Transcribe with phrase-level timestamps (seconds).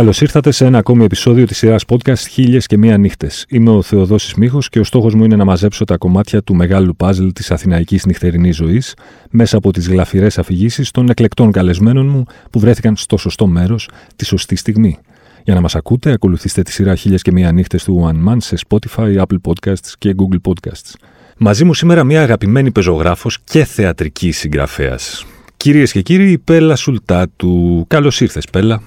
[0.00, 3.44] Καλώς ήρθατε σε ένα ακόμη επεισόδιο της σειράς podcast Χίλιες και Μία Νύχτες.
[3.48, 6.96] Είμαι ο Θεοδόσης Μίχο και ο στόχος μου είναι να μαζέψω τα κομμάτια του μεγάλου
[6.96, 8.94] παζλ της αθηναϊκής νυχτερινής ζωής
[9.30, 14.24] μέσα από τις γλαφυρές αφηγήσεις των εκλεκτών καλεσμένων μου που βρέθηκαν στο σωστό μέρος τη
[14.24, 14.98] σωστή στιγμή.
[15.44, 18.56] Για να μας ακούτε, ακολουθήστε τη σειρά Χίλιες και Μία Νύχτες του One Man σε
[18.68, 20.94] Spotify, Apple Podcasts και Google Podcasts.
[21.36, 25.26] Μαζί μου σήμερα μια αγαπημένη πεζογράφος και θεατρική συγγραφέας.
[25.56, 27.84] Κυρίες και κύριοι, η Πέλα Σουλτάτου.
[27.88, 28.82] Καλώς ήρθες, Πέλα.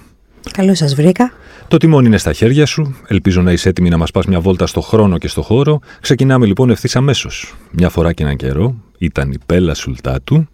[0.52, 1.32] Καλώς σας βρήκα.
[1.68, 2.96] Το τιμόνι είναι στα χέρια σου.
[3.06, 5.80] Ελπίζω να είσαι έτοιμη να μας πας μια βόλτα στο χρόνο και στο χώρο.
[6.00, 7.54] Ξεκινάμε λοιπόν ευθύς αμέσως.
[7.70, 10.46] Μια φορά και έναν καιρό ήταν η Πέλα Σουλτάτου.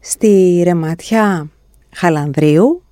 [0.00, 1.48] Στη ρεματιά
[1.94, 2.82] Χαλανδρίου,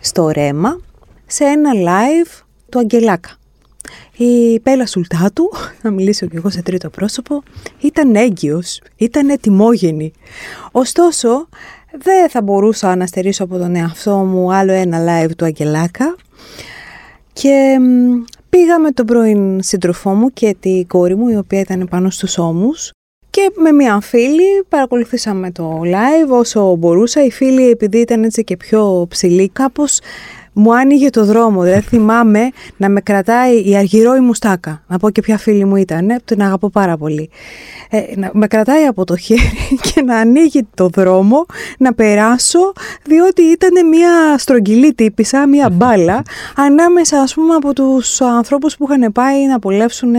[0.00, 0.80] στο ρέμα,
[1.26, 3.30] σε ένα live του Αγγελάκα.
[4.16, 5.50] Η Πέλα Σουλτάτου,
[5.82, 7.42] να μιλήσω και εγώ σε τρίτο πρόσωπο,
[7.80, 10.12] ήταν έγκυος, ήταν ετοιμόγενη.
[10.70, 11.48] Ωστόσο,
[11.98, 16.16] δεν θα μπορούσα να στερήσω από τον εαυτό μου άλλο ένα live του Αγγελάκα
[17.32, 17.76] και
[18.48, 22.38] πήγα με τον πρώην σύντροφό μου και τη κόρη μου η οποία ήταν πάνω στους
[22.38, 22.92] ώμους
[23.30, 27.24] και με μια φίλη παρακολουθήσαμε το live όσο μπορούσα.
[27.24, 30.00] Η φίλη επειδή ήταν έτσι και πιο ψηλή κάπως
[30.52, 31.62] μου άνοιγε το δρόμο.
[31.62, 34.82] Δεν θυμάμαι να με κρατάει η αργυρό μουστάκα.
[34.86, 37.30] Να πω και ποια φίλη μου ήταν, την αγαπώ πάρα πολύ.
[37.90, 39.40] Ε, να, με κρατάει από το χέρι
[39.92, 41.46] και να ανοίγει το δρόμο
[41.78, 42.72] να περάσω,
[43.04, 46.22] διότι ήταν μια στρογγυλή τύπησα, μια μπάλα,
[46.56, 50.14] ανάμεσα ας πούμε από τους ανθρώπους που είχαν πάει να απολαύσουν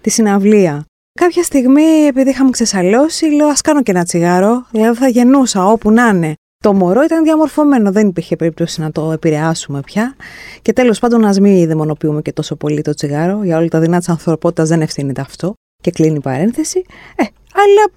[0.00, 0.84] τη συναυλία.
[1.20, 5.90] Κάποια στιγμή, επειδή είχαμε ξεσαλώσει, λέω ας κάνω και ένα τσιγάρο, δηλαδή θα γεννούσα όπου
[5.90, 6.34] να είναι.
[6.64, 10.16] Το μωρό ήταν διαμορφωμένο, δεν υπήρχε περίπτωση να το επηρεάσουμε πια.
[10.62, 13.44] Και τέλος πάντων, ας μην δαιμονοποιούμε και τόσο πολύ το τσιγάρο.
[13.44, 15.54] Για όλα τα δεινά της ανθρωπότητας δεν ευθύνεται αυτό.
[15.82, 16.84] Και κλείνει η παρένθεση.
[17.16, 17.92] Ε, αλλά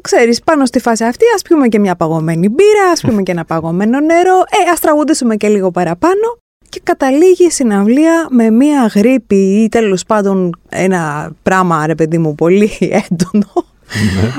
[0.00, 3.44] ξέρεις, πάνω στη φάση αυτή, ας πιούμε και μια παγωμένη μπύρα, ας πιούμε και ένα
[3.44, 4.38] παγωμένο νερό.
[4.38, 6.38] Ε, ας τραγουδήσουμε και λίγο παραπάνω.
[6.68, 12.34] Και καταλήγει η συναυλία με μια γρήπη ή τέλος πάντων ένα πράγμα, ρε παιδί μου,
[12.34, 12.70] πολύ
[13.10, 13.69] έντονο ναι.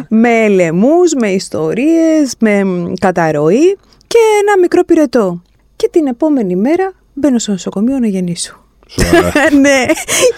[0.09, 2.63] Με λαιμούς, με ιστορίες, με
[2.99, 5.41] καταρροή και ένα μικρό πυρετό.
[5.75, 8.60] Και την επόμενη μέρα μπαίνω στο νοσοκομείο να γεννήσω.
[9.61, 9.85] ναι,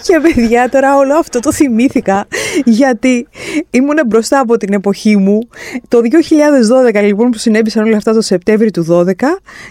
[0.02, 2.26] και παιδιά τώρα όλο αυτό το θυμήθηκα
[2.64, 3.26] γιατί
[3.70, 5.38] ήμουν μπροστά από την εποχή μου.
[5.88, 5.98] Το
[6.94, 9.12] 2012 λοιπόν που συνέβησαν όλα αυτά το Σεπτέμβρη του 2012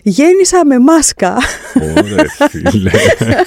[0.03, 1.37] γέννησα με μάσκα.
[1.81, 2.91] Ωραία φίλε.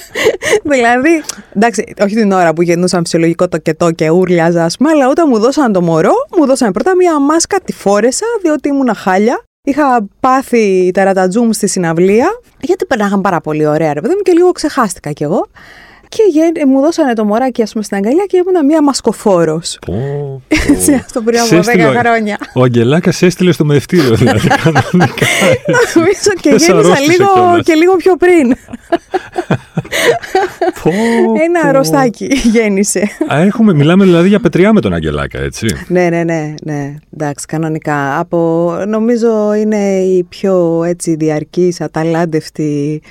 [0.73, 1.23] δηλαδή,
[1.55, 5.25] εντάξει, όχι την ώρα που γεννούσαν φυσιολογικό το κετό και ούρλιαζα ας πούμε, αλλά όταν
[5.29, 10.07] μου δώσαν το μωρό, μου δώσαν πρώτα μια μάσκα, τη φόρεσα διότι ήμουν χάλια Είχα
[10.19, 12.27] πάθει τερατατζούμ στη συναυλία,
[12.61, 15.47] γιατί περνάγαν πάρα πολύ ωραία, ρε παιδί μου, και λίγο ξεχάστηκα κι εγώ.
[16.09, 19.79] Και μου δώσανε το μωράκι, ας πούμε, στην αγκαλιά και ήμουν μία μασκοφόρος.
[20.69, 22.37] Έτσι, αυτό πριν από 10 χρόνια.
[22.53, 24.47] Ο Αγγελάκας έστειλε στο μευτήριο, δηλαδή.
[24.63, 25.25] Κανονικά.
[25.93, 28.55] Νομίζω και γέννησα λίγο, και λίγο πιο πριν.
[31.45, 33.09] Ένα αρρωστάκι γέννησε.
[33.29, 35.67] Έχουμε, μιλάμε δηλαδή για πετριά με τον Αγγελάκα, έτσι.
[35.87, 36.95] Ναι, ναι, ναι, ναι.
[37.13, 38.19] Εντάξει, κανονικά.
[38.19, 43.01] Από, νομίζω είναι η πιο έτσι διαρκής, αταλάντευτη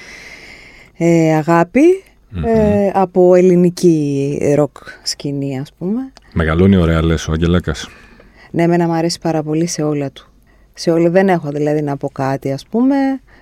[0.98, 2.02] ε, αγάπη
[2.44, 6.12] ε, από ελληνική ροκ σκηνή, ας πούμε.
[6.32, 7.88] Μεγαλώνει ωραία, λες, ο Αγγελάκας.
[8.50, 10.30] Ναι, εμένα μου αρέσει πάρα πολύ σε όλα του.
[10.74, 12.96] Σε όλα, δεν έχω δηλαδή να πω κάτι, ας πούμε,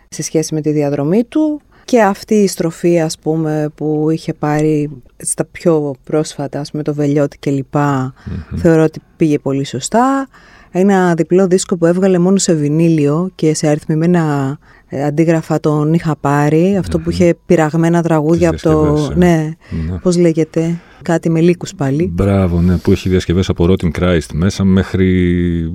[0.08, 1.60] σε σχέση με τη διαδρομή του.
[1.84, 6.94] Και αυτή η στροφή, ας πούμε, που είχε πάρει στα πιο πρόσφατα, ας πούμε, το
[6.94, 8.14] Βελιώτη και λοιπα
[8.56, 10.28] θεωρώ ότι πήγε πολύ σωστά.
[10.70, 14.58] Ένα διπλό δίσκο που έβγαλε μόνο σε βινίλιο και σε αριθμημένα
[14.88, 19.08] ε, αντίγραφα τον είχα πάρει, αυτό που είχε πειραγμένα τραγούδια από το...
[19.10, 19.14] Ε.
[19.14, 19.50] Ναι,
[19.88, 19.98] ναι.
[19.98, 22.10] πώς λέγεται, κάτι με λύκους πάλι.
[22.12, 25.72] Μπράβο, ναι, που έχει διασκευές από Rotten Christ μέσα μέχρι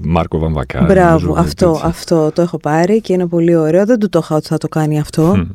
[0.00, 0.84] Μάρκο Βαμβακά.
[0.84, 3.84] Μπράβο, αυτό, αυτό το έχω πάρει και είναι πολύ ωραίο.
[3.84, 5.46] Δεν του το είχα ότι θα το κάνει αυτό.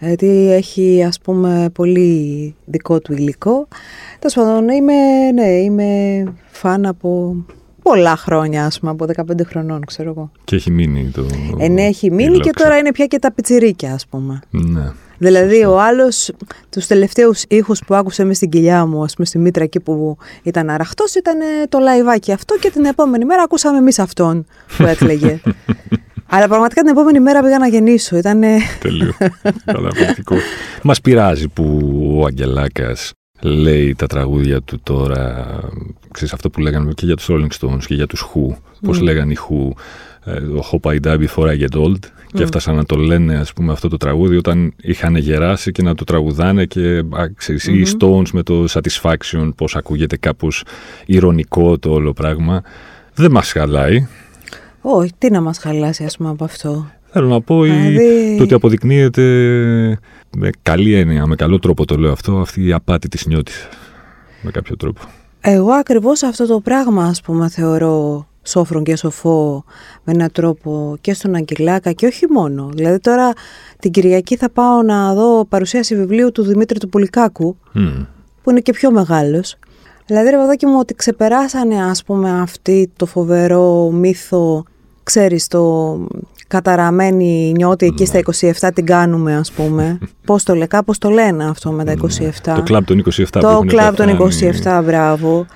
[0.00, 3.68] Γιατί έχει ας πούμε πολύ δικό του υλικό.
[4.18, 7.36] Τέλος πάντων, είμαι, ναι, είμαι φαν από
[7.88, 10.30] πολλά χρόνια, ας πούμε, από 15 χρονών, ξέρω εγώ.
[10.44, 11.26] Και έχει μείνει το.
[11.58, 14.40] Ε, ναι, έχει μείνει και τώρα είναι πια και τα πιτσιρίκια, ας πούμε.
[14.50, 14.92] Ναι.
[15.18, 16.30] Δηλαδή, ο άλλος,
[16.70, 20.16] τους τελευταίους ήχους που άκουσε μες στην κοιλιά μου, ας πούμε, στη μήτρα εκεί που
[20.42, 21.38] ήταν αραχτός, ήταν
[21.68, 24.46] το λαϊβάκι αυτό και την επόμενη μέρα ακούσαμε εμείς αυτόν
[24.76, 25.40] που έκλαιγε.
[26.30, 28.16] Αλλά πραγματικά την επόμενη μέρα πήγα να γεννήσω.
[28.16, 28.42] Ήταν.
[28.80, 29.12] Τέλειο.
[29.64, 30.36] Καταπληκτικό.
[30.82, 31.64] Μας πειράζει που
[32.20, 35.46] ο Αγγελάκας λέει τα τραγούδια του τώρα,
[36.10, 39.02] ξέρεις αυτό που λέγανε και για τους Rolling Stones και για τους Who, πώς mm.
[39.02, 39.70] λέγανε οι Who,
[40.24, 41.98] ε, ο Hope I Die Before I Get Old
[42.32, 45.94] και έφτασαν να το λένε ας πούμε αυτό το τραγούδι όταν είχαν γεράσει και να
[45.94, 47.02] το τραγουδάνε και
[47.34, 50.64] ξέρεις, οι Stones με το Satisfaction πώς ακούγεται κάπως
[51.06, 52.62] ηρωνικό το όλο πράγμα
[53.14, 54.06] δεν μας χαλάει
[54.80, 56.90] όχι, τι να μας χαλάσει ας πούμε από αυτό.
[57.10, 58.34] Θέλω να πω δηλαδή...
[58.36, 59.98] το ότι αποδεικνύεται
[60.36, 63.68] με καλή έννοια, με καλό τρόπο το λέω αυτό, αυτή η απάτη της νιώτης.
[64.42, 65.00] Με κάποιο τρόπο.
[65.40, 69.64] Εγώ ακριβώς αυτό το πράγμα, ας πούμε, θεωρώ σόφρον και σοφό
[70.04, 72.68] με έναν τρόπο και στον Αγγελάκα και όχι μόνο.
[72.72, 73.32] Δηλαδή τώρα
[73.78, 77.56] την Κυριακή θα πάω να δω παρουσίαση βιβλίου του Δημήτρη του Πουλικάκου,
[78.42, 79.56] που είναι και πιο μεγάλος.
[80.06, 84.64] Δηλαδή ρε παιδάκι μου ότι ξεπεράσανε ας πούμε αυτή το φοβερό μύθο,
[85.08, 85.96] ξέρεις το
[86.48, 88.72] καταραμένη νιώτη εκεί στα 27 ναι.
[88.72, 89.98] την κάνουμε ας πούμε.
[90.26, 92.54] πώς το λέει, κάπως το λένε αυτό με τα 27.
[92.54, 94.30] Το κλαμπ των 27 Το κλαμπ των
[94.62, 95.46] 27, μπράβο.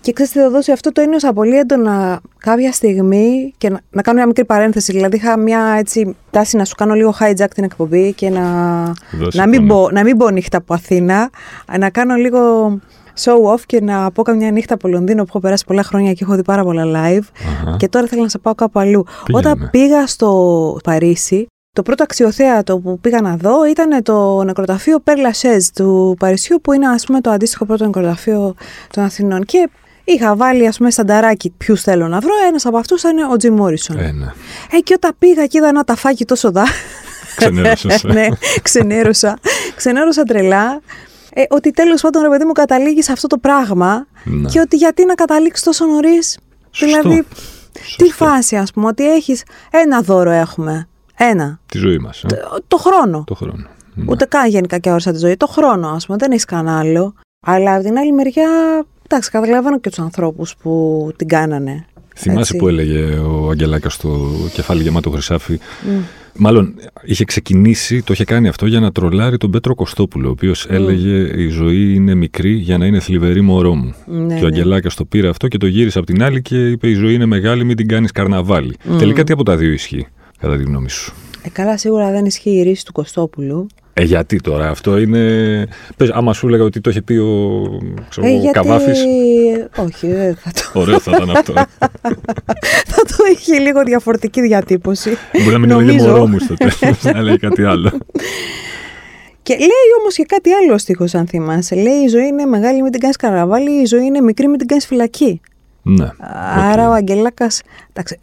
[0.00, 4.02] Και ξέρει τι θα δώσει αυτό το ένιωσα πολύ έντονα κάποια στιγμή και να, να
[4.02, 4.92] κάνω μια μικρή παρένθεση.
[4.92, 8.82] Δηλαδή είχα μια έτσι τάση να σου κάνω λίγο hijack την εκπομπή και να,
[9.32, 11.30] να, μην, μπω, να μην μπω νύχτα από Αθήνα,
[11.78, 12.40] να κάνω λίγο
[13.20, 16.24] show off και να πω καμιά νύχτα από Λονδίνο που έχω περάσει πολλά χρόνια και
[16.24, 17.24] έχω δει πάρα πολλά live.
[17.76, 19.06] Και τώρα θέλω να σε πάω κάπου αλλού.
[19.32, 25.30] Όταν πήγα στο Παρίσι, το πρώτο αξιοθέατο που πήγα να δω ήταν το νεκροταφείο Πέρλα
[25.74, 28.54] του Παρισιού, που είναι ας πούμε το αντίστοιχο πρώτο νεκροταφείο
[28.90, 29.44] των Αθηνών.
[29.44, 29.68] Και
[30.08, 32.32] Είχα βάλει, ας πούμε, στανταράκι ποιους θέλω να βρω.
[32.48, 33.98] Ένας από αυτούς ήταν ο Τζι Μόρισον.
[33.98, 34.26] Ε, ναι.
[34.70, 36.64] ε, και όταν πήγα και είδα ένα ταφάκι τόσο δά.
[37.36, 38.00] Ξενέρωσα.
[38.14, 38.26] ναι,
[38.62, 39.38] ξενέρωσα.
[39.76, 40.80] ξενέρωσα τρελά.
[41.38, 44.06] Ε, ότι τέλος πάντων, ρε παιδί μου, καταλήγεις σε αυτό το πράγμα.
[44.24, 44.48] Ναι.
[44.48, 46.38] Και ότι γιατί να καταλήξεις τόσο νωρίς.
[46.78, 47.24] Δηλαδή,
[47.82, 48.04] Σωστό.
[48.04, 50.88] τι φάση, ας πούμε, ότι έχεις ένα δώρο έχουμε.
[51.16, 51.60] Ένα.
[51.66, 52.22] Τη ζωή μας.
[52.22, 52.26] Ε.
[52.26, 53.24] Το, το, χρόνο.
[53.26, 53.66] Το χρόνο.
[53.94, 54.04] Ναι.
[54.08, 55.36] Ούτε καν γενικά και όρισα τη ζωή.
[55.36, 56.18] Το χρόνο, ας πούμε.
[56.18, 57.14] Δεν έχεις κανένα άλλο.
[57.40, 58.48] Αλλά από την άλλη μεριά
[59.08, 61.86] Εντάξει, καταλαβαίνω και τους ανθρώπους που την κάνανε.
[62.16, 62.56] Θυμάσαι έτσι.
[62.56, 65.58] που έλεγε ο Αγγελάκας στο κεφάλι γεμάτο χρυσάφι.
[65.58, 66.02] Mm.
[66.38, 66.74] Μάλλον
[67.04, 70.72] είχε ξεκινήσει, το είχε κάνει αυτό για να τρολάρει τον Πέτρο Κωστόπουλο, ο οποίος mm.
[70.72, 73.94] έλεγε Η ζωή είναι μικρή για να είναι θλιβερή μωρό μου.
[74.06, 74.56] Ναι, και ο ναι.
[74.56, 77.26] Αγγελάκα το πήρε αυτό και το γύρισε από την άλλη και είπε: Η ζωή είναι
[77.26, 78.74] μεγάλη, μην την κάνεις καρναβάλι.
[78.84, 78.98] Mm.
[78.98, 80.06] Τελικά τι από τα δύο ισχύει,
[80.38, 83.66] κατά τη γνώμη σου; Ε, καλά, σίγουρα δεν ισχύει η ρίση του Κωστόπουλου.
[83.98, 85.20] Ε, γιατί τώρα; Αυτό είναι.
[85.96, 87.62] Πες, άμα σου έλεγα ότι το είχε πει ο,
[88.08, 88.50] ξέρω, ε, γιατί...
[88.50, 89.04] Καβάφης...
[89.76, 90.80] Όχι, δεν θα το.
[90.80, 91.52] Ωραίο θα ήταν αυτό.
[92.92, 95.16] θα το είχε λίγο διαφορετική διατύπωση.
[95.32, 97.90] Μπορεί να μην έλεγε μωρό μου στο τέλος, να λέει κάτι άλλο.
[99.42, 101.74] Και λέει όμως και κάτι άλλο ο στίχος, αν θυμάσαι.
[101.74, 104.66] Λέει: Η ζωή είναι μεγάλη, μην την κάνεις καραβάλι, η ζωή είναι μικρή, μην την
[104.66, 105.40] κάνεις φυλακή.
[105.88, 106.08] Ναι.
[106.54, 106.90] Άρα okay.
[106.90, 107.46] ο Αγγελάκα.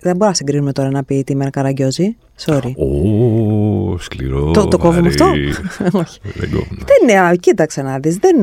[0.01, 2.15] Δεν μπορώ να συγκρίνουμε τώρα να πει τι με Καραγκιόζη.
[2.45, 2.71] Sorry.
[2.75, 4.51] Ω, σκληρό.
[4.51, 5.25] Το, το κόβουμε αυτό;
[6.01, 6.19] Όχι.
[6.33, 6.83] Δεν κόβουμε.
[6.85, 8.17] Δεν είναι, κοίταξε να δεις.
[8.17, 8.35] Δεν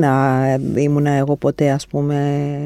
[0.76, 2.17] ήμουν εγώ ποτέ, ας πούμε,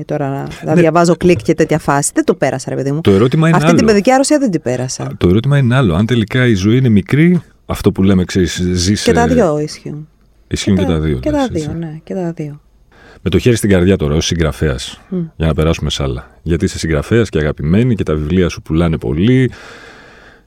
[0.06, 0.30] τώρα
[0.64, 0.80] να ναι.
[0.80, 2.10] διαβάζω κλικ και τέτοια φάση.
[2.14, 3.00] Δεν το πέρασα, ρε παιδί μου.
[3.00, 3.76] Το ερώτημα είναι Αυτή άλλο.
[3.76, 5.12] την παιδική άρρωσια δεν την πέρασα.
[5.18, 5.94] Το ερώτημα είναι άλλο.
[5.94, 9.04] Αν τελικά η ζωή είναι μικρή, αυτό που λέμε, ξέρεις, ζήσει.
[9.04, 10.08] Και τα δύο ισχύουν.
[10.48, 11.18] Ισχύουν και, τα δύο.
[11.18, 12.60] Και τα δύο, ναι, και τα δύο.
[13.26, 15.00] Με το χέρι στην καρδιά τώρα, ως συγγραφέας,
[15.36, 16.30] για να περάσουμε σε άλλα.
[16.42, 19.50] Γιατί είσαι συγγραφέας και αγαπημένη και τα βιβλία σου πουλάνε πολύ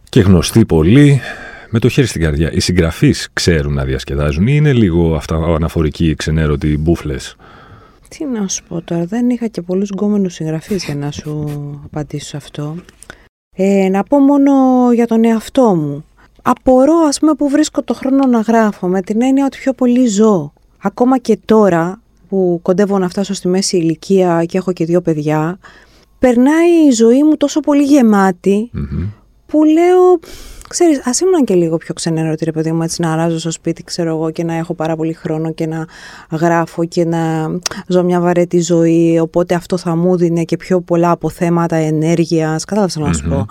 [0.10, 1.22] και γνωστοί πολύ.
[1.70, 2.52] Με το χέρι στην καρδιά.
[2.52, 7.16] Οι συγγραφείς ξέρουν να διασκεδάζουν ή είναι λίγο αυτά αναφορικοί, ξενέρωτοι, μπουφλε.
[8.08, 11.50] Τι να σου πω τώρα, δεν είχα και πολλούς γκόμενους συγγραφείς για να σου
[11.86, 12.76] απαντήσω αυτό.
[13.56, 14.52] Ε, να πω μόνο
[14.94, 16.06] για τον εαυτό μου.
[16.42, 20.08] Απορώ ας πούμε που βρίσκω το χρόνο να γράφω με την έννοια ότι πιο πολύ
[20.08, 20.54] ζω.
[20.78, 25.60] Ακόμα και τώρα που κοντεύω να φτάσω στη μέση ηλικία και έχω και δύο παιδιά,
[26.20, 27.86] περνάει η ζωή μου τόσο πολύ
[29.46, 30.20] που λέω,
[30.70, 33.84] ξέρεις, ας ήμουν και λίγο πιο ξενέρωτη ρε παιδί μου, έτσι να αράζω στο σπίτι,
[33.84, 35.86] ξέρω εγώ, και να έχω πάρα πολύ χρόνο και να
[36.32, 37.52] γράφω και να
[37.88, 42.96] ζω μια βαρέτη ζωή, οπότε αυτό θα μου δίνει και πιο πολλά αποθέματα ενέργειας, κατάλαβες
[42.96, 43.46] να σου πω.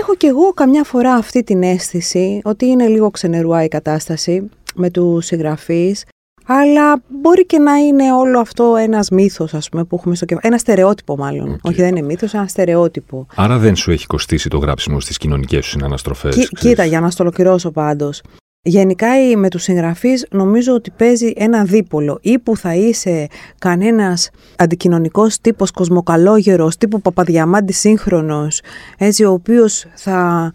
[0.00, 4.90] Έχω κι εγώ καμιά φορά αυτή την αίσθηση ότι είναι λίγο ξενερουά η κατάσταση με
[4.90, 6.04] τους συγγραφείς
[6.50, 10.46] αλλά μπορεί και να είναι όλο αυτό ένας μύθος, ας πούμε, που έχουμε στο κεφάλι.
[10.46, 11.54] Ένα στερεότυπο, μάλλον.
[11.54, 11.60] Okay.
[11.62, 13.26] Όχι, δεν είναι μύθος, ένα στερεότυπο.
[13.34, 16.50] Άρα δεν σου έχει κοστίσει το γράψιμο στις κοινωνικές σου συναναστροφές.
[16.58, 18.22] Κοίτα, για να στο ολοκληρώσω πάντως.
[18.62, 23.26] Γενικά με τους συγγραφείς νομίζω ότι παίζει ένα δίπολο ή που θα είσαι
[23.58, 28.60] κανένας αντικοινωνικός τύπος κοσμοκαλόγερος, τύπου Παπαδιαμάντη σύγχρονος,
[28.98, 30.52] έτσι ο οποίος θα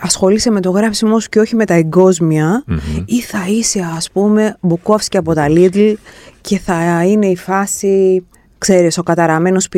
[0.00, 2.64] ασχολείσαι με το γράψιμό σου και όχι με τα εγκοσμια
[3.04, 5.94] ή θα είσαι ας πούμε Μπουκόφσκι από τα Lidl
[6.40, 8.24] και θα είναι η φάση,
[8.58, 9.68] ξέρεις, ο καταραμένος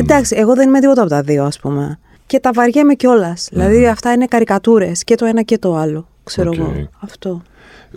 [0.00, 1.98] Εντάξει, εγώ δεν είμαι τίποτα από τα δύο ας πούμε.
[2.26, 3.48] Και τα βαριέμαι κιόλας.
[3.52, 6.88] Δηλαδή αυτά είναι καρικατούρες και το ένα και το άλλο, ξέρω εγώ.
[7.00, 7.42] Αυτό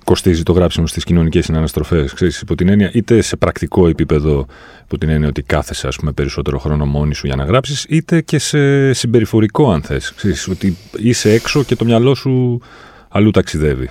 [0.04, 2.14] κοστίζει το γράψιμο στις κοινωνικές συναναστροφές.
[2.42, 4.46] Υπό την έννοια, είτε σε πρακτικό επίπεδο,
[4.84, 8.22] υπό την έννοια ότι κάθεσαι ας πούμε, περισσότερο χρόνο μόνη σου για να γράψεις, είτε
[8.22, 10.14] και σε συμπεριφορικό, αν θες.
[10.50, 12.62] Ότι είσαι έξω και το μυαλό σου
[13.10, 13.90] αλλού ταξιδεύει.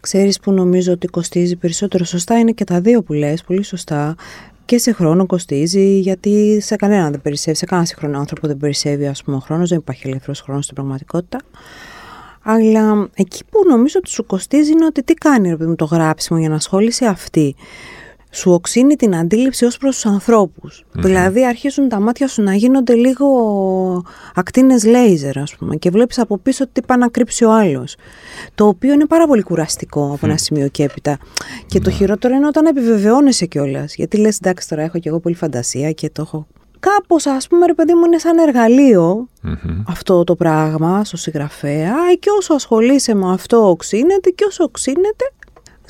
[0.00, 2.04] Ξέρεις που νομίζω ότι κοστίζει περισσότερο.
[2.04, 4.14] Σωστά είναι και τα δύο που λες, πολύ σωστά.
[4.64, 9.06] Και σε χρόνο κοστίζει, γιατί σε κανέναν δεν περισσεύει, σε κανένα σύγχρονο άνθρωπο δεν περισσεύει
[9.06, 11.38] ας πούμε, ο χρόνος, δεν υπάρχει ελεύθερος χρόνος στην πραγματικότητα.
[12.42, 16.48] Αλλά εκεί που νομίζω ότι σου κοστίζει είναι ότι τι κάνει ρε, το γράψιμο για
[16.48, 17.56] να ασχολείσαι αυτή
[18.30, 22.94] σου οξύνει την αντίληψη ως προς τους ανθρωπους Δηλαδή αρχίζουν τα μάτια σου να γίνονται
[22.94, 23.26] λίγο
[24.34, 27.96] ακτίνες λέιζερ ας πούμε και βλέπεις από πίσω τι πάει να κρύψει ο άλλος.
[28.54, 31.18] Το οποίο είναι πάρα πολύ κουραστικό από ένα σημείο και έπειτα.
[31.66, 33.94] Και το χειρότερο είναι όταν επιβεβαιώνεσαι κιόλας.
[33.94, 36.46] Γιατί λες εντάξει τώρα έχω κι εγώ πολύ φαντασία και το έχω
[36.80, 39.28] Κάπως, ας πούμε, ρε παιδί μου, είναι σαν εργαλειο
[39.86, 45.24] αυτό το πράγμα στο συγγραφέα και όσο ασχολείσαι με αυτό οξύνεται και όσο οξύνεται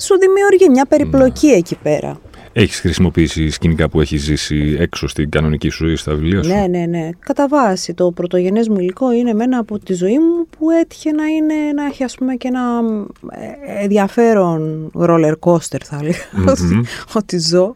[0.01, 1.53] σου δημιουργεί μια περιπλοκή ναι.
[1.53, 2.19] εκεί πέρα.
[2.53, 6.65] Έχεις χρησιμοποιήσει σκηνικά που έχεις ζήσει έξω στην κανονική σου ζωή στα βιβλία σου; Ναι,
[6.69, 7.09] ναι, ναι.
[7.19, 11.25] Κατά βάση το πρωτογενές μου υλικό είναι μένα από τη ζωή μου που έτυχε να,
[11.25, 12.81] είναι, να έχει ας πούμε και ένα
[13.29, 16.53] ε, ενδιαφέρον roller coaster θα έλεγα
[17.15, 17.75] ότι, ζω.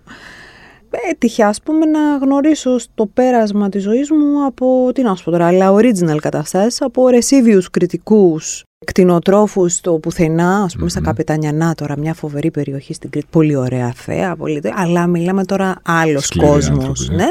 [1.10, 5.32] Έτυχε ας πούμε να γνωρίσω στο πέρασμα της ζωής μου από, τι να σου πω
[5.32, 10.92] τώρα, αλλά original καταστάσεις, από ρεσίβιους κριτικούς κτηνοτρόφους στο πουθενά, ας πούμε, mm-hmm.
[10.92, 13.28] στα Καπετανιανά τώρα, μια φοβερή περιοχή στην Κρήτη.
[13.30, 14.62] Πολύ ωραία θέα, πολύ...
[14.76, 17.10] αλλά μιλάμε τώρα άλλος κόσμος.
[17.10, 17.16] Ναι.
[17.16, 17.30] ναι.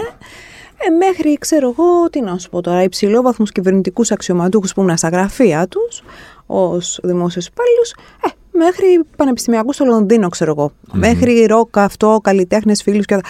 [0.76, 5.08] Ε, μέχρι, ξέρω εγώ, τι να σου πω τώρα, υψηλόβαθμους κυβερνητικούς αξιωματούχους που ήμουν στα
[5.08, 6.02] γραφεία τους
[6.46, 7.82] ως δημόσιος υπάλληλου,
[8.26, 10.72] ε, μέχρι πανεπιστημιακού στο Λονδίνο, ξέρω εγώ.
[10.92, 13.20] Μέχρι ροκ αυτό, καλλιτέχνες, φίλους και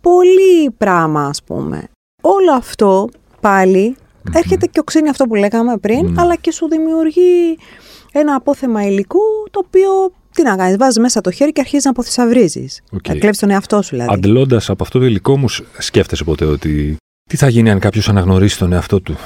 [0.00, 1.88] Πολύ πράγμα, ας πούμε.
[2.20, 3.08] Όλο αυτό
[3.40, 3.96] πάλι
[4.32, 7.58] έρχεται και οξύνει αυτό που λέγαμε πριν, αλλά και σου δημιουργεί
[8.12, 9.18] ένα απόθεμα υλικού
[9.50, 9.90] το οποίο
[10.32, 12.66] τι να κάνεις, βάζεις μέσα το χέρι και αρχίζεις να αποθυσαυρίζει.
[12.92, 13.08] Okay.
[13.08, 14.12] Να κλέψει τον εαυτό σου, δηλαδή.
[14.12, 16.96] Αντλώντας από αυτό το υλικό όμως, σκέφτεσαι ποτέ ότι
[17.30, 19.16] τι θα γίνει αν κάποιος αναγνωρίσει τον εαυτό του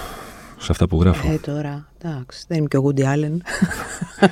[0.58, 1.88] σε αυτά που γράφω; Ε, τώρα.
[2.02, 3.42] Εντάξει, δεν είμαι και ο Γκούντι Άλεν.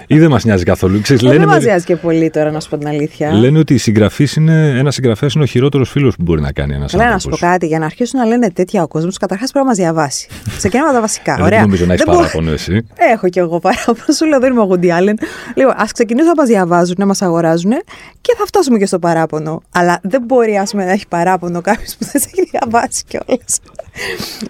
[0.06, 1.00] Ή δεν μας νοιάζει καθόλου.
[1.00, 3.32] Ξέρεις, ε, λένε δεν μα νοιάζει και πολύ τώρα, να σου πω την αλήθεια.
[3.32, 6.82] Λένε ότι συγγραφή είναι ένα συγγραφέας είναι ο χειρότερος φίλος που μπορεί να κάνει ένας
[6.82, 7.04] άνθρωπο.
[7.04, 9.64] Λέω να σου πω κάτι, για να αρχίσουν να λένε τέτοια ο κόσμος, καταρχάς πρέπει
[9.64, 10.28] να μας διαβάσει.
[10.56, 11.36] Ξεκινάμε τα βασικά.
[11.38, 11.48] Ε, Ωραία.
[11.48, 12.86] Δεν νομίζω να έχεις παράπονο εσύ.
[13.12, 14.12] Έχω κι εγώ παράπονο.
[14.16, 15.18] Σου λέω δεν είμαι ο Γκούντι Άλεν.
[15.54, 17.72] Λοιπόν, ας ξεκινήσουμε να μας διαβάζουν, να μας αγοράζουν
[18.20, 19.62] και θα φτάσουμε και στο παράπονο.
[19.72, 23.60] Αλλά δεν μπορεί ας πούμε, να έχει παράπονο κάποιος που δεν σε έχει διαβάσει κιόλας.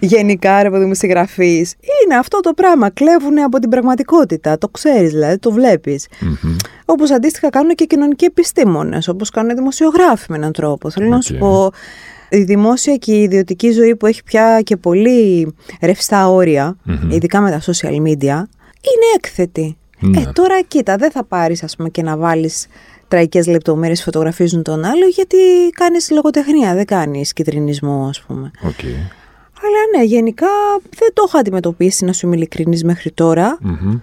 [0.00, 1.66] Γενικά, ρε παιδί μου, συγγραφή.
[2.04, 2.90] Είναι αυτό το πράγμα.
[3.04, 4.58] Κλέβουν από την πραγματικότητα.
[4.58, 6.06] Το ξέρεις, δηλαδή, το βλέπεις.
[6.08, 6.56] Mm-hmm.
[6.84, 10.90] Όπως αντίστοιχα κάνουν και κοινωνικοί επιστήμονες, όπως κάνουν δημοσιογράφοι με έναν τρόπο.
[10.90, 11.70] Θέλω να σου πω,
[12.28, 16.28] η δημόσια και η ιδιωτική ζωή που έχει πια και πολύ ρευστά
[17.08, 18.42] ειδικά με τα social media,
[18.90, 19.76] είναι έκθετη.
[20.02, 20.32] Ε, ναι.
[20.32, 22.66] τώρα κοίτα, δεν θα πάρεις, ας πούμε, και να βάλεις
[23.08, 25.36] τραγικές λεπτομέρειες φωτογραφίζουν τον άλλο, γιατί
[25.72, 28.50] κάνεις λογοτεχνία, δεν κάνεις κυτρινισμό, ας πούμε.
[28.62, 29.23] Okay.
[29.66, 30.46] Αλλά ναι, γενικά
[30.80, 33.58] δεν το έχω αντιμετωπίσει, να σου είμαι ειλικρινής μέχρι τώρα.
[33.64, 34.00] Mm-hmm.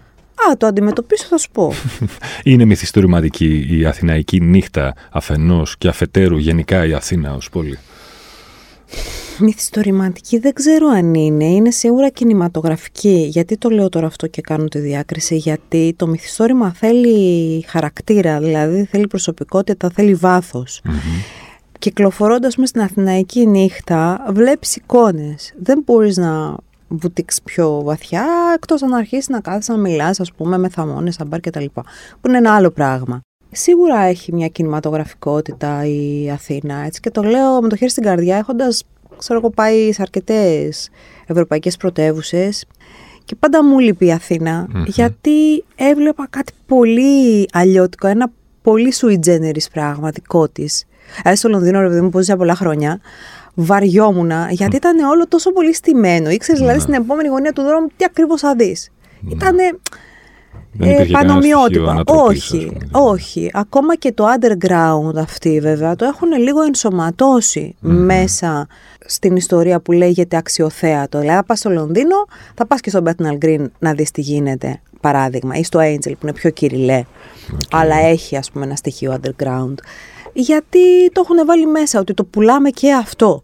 [0.49, 1.73] Α, το αντιμετωπίσω, θα σου πω.
[2.43, 7.77] Είναι μυθιστορηματική η αθηναϊκή νύχτα αφενός και αφετέρου γενικά η Αθήνα ως πόλη.
[9.39, 11.45] Μυθιστορηματική δεν ξέρω αν είναι.
[11.45, 13.27] Είναι σίγουρα κινηματογραφική.
[13.29, 18.87] Γιατί το λέω τώρα αυτό και κάνω τη διάκριση; Γιατί το μυθιστόρημα θέλει χαρακτήρα, δηλαδή
[18.91, 20.81] θέλει προσωπικότητα, θέλει βάθος.
[20.85, 21.49] Mm-hmm
[21.81, 25.53] κυκλοφορώντας μέσα στην Αθηναϊκή νύχτα, βλέπεις εικόνες.
[25.57, 26.55] Δεν μπορείς να
[26.87, 31.39] βουτήξεις πιο βαθιά, εκτός αν αρχίσεις να κάθεσαι να μιλάς, ας πούμε, με θαμώνες, αμπάρ
[31.39, 31.83] και τα λοιπά,
[32.21, 33.21] που είναι ένα άλλο πράγμα.
[33.51, 38.37] Σίγουρα έχει μια κινηματογραφικότητα η Αθήνα, έτσι, και το λέω με το χέρι στην καρδιά,
[38.37, 38.83] έχοντας,
[39.17, 40.89] ξέρω εγώ, πάει σε αρκετές
[41.25, 42.65] ευρωπαϊκές πρωτεύουσες.
[43.25, 49.65] Και πάντα μου λείπει η αθηνα γιατί έβλεπα κάτι πολύ αλλιώτικο, ένα πολύ sui generis
[49.73, 50.85] πράγμα δικό της.
[51.21, 52.99] Δηλαδή στο Λονδίνο, ρε παιδί μου, που ζήσα πολλά χρόνια,
[53.53, 56.29] βαριόμουν γιατί ήταν όλο τόσο πολύ στημένο.
[56.29, 56.83] Ήξερες δηλαδή ναι.
[56.83, 58.91] στην επόμενη γωνία του δρόμου τι ακριβώς θα δεις.
[59.19, 59.33] Ναι.
[59.33, 59.57] Ήταν.
[60.79, 62.03] Ε, πανομοιότυπα.
[62.05, 63.49] Όχι, όχι.
[63.53, 66.59] Ακόμα και το underground αυτή βέβαια το έχουν λίγο
[67.79, 68.67] μέσα
[69.05, 71.19] στην ιστορία που λέγεται αξιοθέατο.
[71.19, 72.15] Δηλαδή, θα πας στο Λονδίνο,
[72.53, 76.19] θα πας και στο Bethnal Green να δεις τι γίνεται, παράδειγμα, ή στο Angel που
[76.21, 77.03] είναι πιο κυριλέ,
[77.71, 79.75] αλλά έχει ας πούμε ένα στοιχείο underground
[80.33, 83.43] γιατί το έχουν βάλει μέσα, ότι το πουλάμε και αυτό.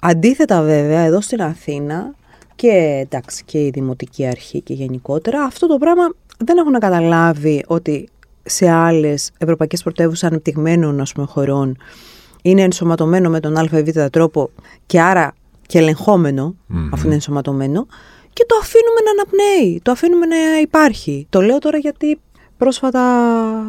[0.00, 2.14] Αντίθετα βέβαια, εδώ στην Αθήνα
[2.54, 8.08] και εντάξει και η Δημοτική Αρχή και γενικότερα, αυτό το πράγμα δεν έχουν καταλάβει ότι
[8.42, 11.76] σε άλλες ευρωπαϊκές πρωτεύουσες ανεπτυγμένων ας πούμε, χωρών
[12.42, 14.50] είναι ενσωματωμένο με τον ΑΒ τρόπο
[14.86, 15.34] και άρα
[15.66, 16.56] και ελεγχομενο
[16.92, 17.86] αφού είναι ενσωματωμένο
[18.32, 21.26] και το αφήνουμε να αναπνέει, το αφήνουμε να υπάρχει.
[21.30, 22.20] Το λέω τώρα γιατί
[22.56, 23.02] πρόσφατα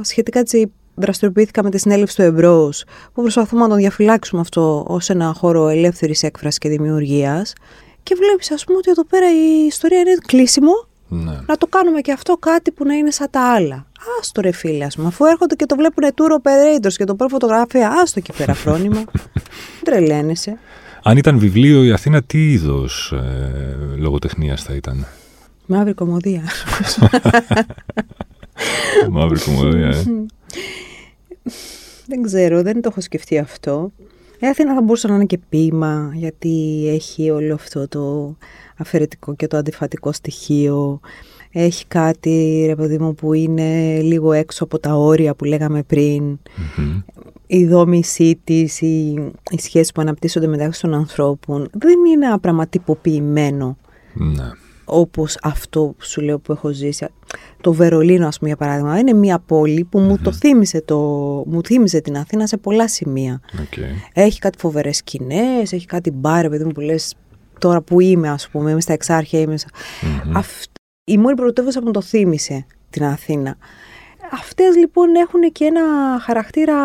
[0.01, 5.09] σχετικά έτσι δραστηριοποιήθηκα με τη συνέλευση του Εμπρός, που προσπαθούμε να τον διαφυλάξουμε αυτό ως
[5.09, 7.53] ένα χώρο ελεύθερης έκφρασης και δημιουργίας.
[8.03, 10.71] Και βλέπεις, ας πούμε, ότι εδώ πέρα η ιστορία είναι κλείσιμο.
[11.07, 11.39] Ναι.
[11.47, 13.75] Να το κάνουμε και αυτό κάτι που να είναι σαν τα άλλα.
[13.75, 17.15] Α το ρε φίλε, ας πούμε, αφού έρχονται και το βλέπουν tour operators και το
[17.15, 19.03] πρώτο φωτογραφία, ας το εκεί πέρα φρόνημα.
[19.83, 20.57] Τρελαίνεσαι.
[21.03, 25.07] Αν ήταν βιβλίο η Αθήνα, τι είδος ε, λογοτεχνίας θα ήταν;
[25.65, 26.41] Μαύρη κομμωδία.
[29.11, 30.03] Μαύρη κομμωδία, ε.
[32.05, 33.91] δεν ξέρω, δεν το έχω σκεφτεί αυτό.
[34.39, 38.35] Η Αθήνα θα μπορούσε να είναι και ποίημα, γιατί έχει όλο αυτό το
[38.77, 40.99] αφαιρετικό και το αντιφατικό στοιχείο.
[41.51, 46.39] Έχει κάτι, ρε παιδί μου, που είναι λίγο έξω από τα όρια που λέγαμε πριν.
[47.47, 49.13] Η δόμησή τη, οι,
[49.49, 53.77] οι σχέσεις που αναπτύσσονται μεταξύ των ανθρώπων δεν είναι απραματυποποιημένο.
[54.13, 54.51] Ναι.
[54.89, 57.07] Όπως αυτό που σου λέω που έχω ζήσει.
[57.61, 60.97] Το Βερολίνο, ας πούμε, για παράδειγμα, είναι μια πόλη που μου το θύμισε, το,
[61.47, 63.41] μου θύμισε την Αθήνα σε πολλά σημεία.
[63.55, 64.11] Okay.
[64.13, 67.15] Έχει κάτι φοβερές σκηνές, έχει κάτι μπάρ, παιδί μου, που λες
[67.59, 69.55] τώρα που είμαι, ας πούμε, είμαι στα εξάρχεια, είμαι...
[69.55, 70.41] Mm-hmm.
[71.03, 73.55] η μόνη πρωτεύουσα που μου το θύμισε την Αθήνα.
[74.31, 75.81] Αυτές λοιπόν έχουν και ένα
[76.19, 76.75] χαρακτήρα,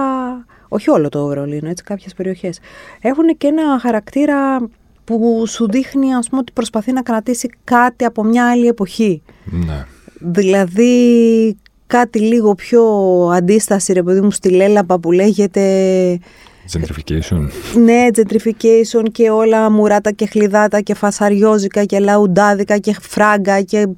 [0.68, 2.59] όχι όλο το Βερολίνο, έτσι κάποιες περιοχές,
[3.00, 4.59] έχουν και ένα χαρακτήρα
[5.19, 9.23] που σου δείχνει ας πούμε ότι προσπαθεί να κρατήσει κάτι από μια άλλη εποχή.
[9.45, 9.87] Ναι.
[10.21, 12.85] Δηλαδή κάτι λίγο πιο
[13.35, 15.61] αντίσταση ρε παιδί μου στη λέλαπα που λέγεται
[16.73, 17.49] Gentrification.
[17.75, 23.88] Ναι, gentrification και όλα μουράτα και χλιδάτα και φασαριόζικα και λαουντάδικα και φράγκα και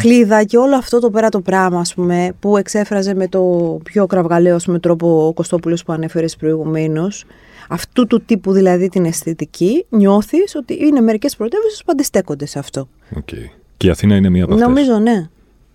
[0.00, 3.40] χλίδα και όλο αυτό το πέρα το πράγμα ας πούμε, που εξέφραζε με το
[3.84, 7.24] πιο κραυγαλαίο με τρόπο ο Κωστόπουλος που ανέφερες προηγουμένως
[7.68, 12.88] αυτού του τύπου δηλαδή την αισθητική νιώθεις ότι είναι μερικές πρωτεύουσες που αντιστέκονται σε αυτό.
[13.14, 13.44] Okay.
[13.76, 14.68] Και η Αθήνα είναι μία από αυτές.
[14.68, 15.28] Νομίζω ναι.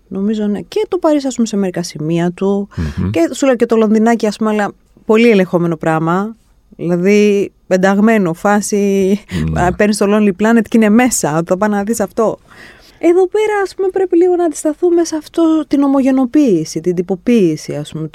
[0.08, 0.60] Νομίζω ναι.
[0.60, 2.68] Και το Παρίσι, ας πούμε, σε μερικά σημεία του.
[2.76, 3.10] Mm-hmm.
[3.10, 4.72] Και σου λέω και το Λονδινάκι, ας πούμε, αλλά
[5.06, 6.36] πολύ ελεγχόμενο πράγμα.
[6.76, 9.20] Δηλαδή, πενταγμένο, φάση.
[9.56, 9.70] Mm.
[9.76, 11.42] Παίρνεις το Lonely Planet και είναι μέσα.
[11.46, 12.38] Θα πάει να δεις αυτό.
[13.04, 17.92] Εδώ πέρα, ας πούμε, πρέπει λίγο να αντισταθούμε σε αυτό την ομογενοποίηση, την τυποποίηση, ας
[17.92, 18.10] πούμε,